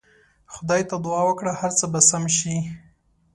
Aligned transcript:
خدای 0.53 0.81
ته 0.89 0.95
دعا 1.05 1.21
وکړه 1.27 1.51
هر 1.61 1.71
څه 1.79 1.85
به 1.91 1.99
سم 2.09 2.23
سي. 2.37 2.55